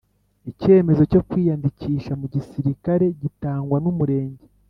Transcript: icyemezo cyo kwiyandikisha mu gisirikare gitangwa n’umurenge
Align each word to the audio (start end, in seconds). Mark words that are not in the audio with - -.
icyemezo 0.51 1.03
cyo 1.11 1.21
kwiyandikisha 1.29 2.11
mu 2.19 2.27
gisirikare 2.33 3.05
gitangwa 3.21 3.77
n’umurenge 3.83 4.45